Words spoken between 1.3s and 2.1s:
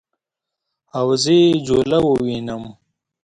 یې جوله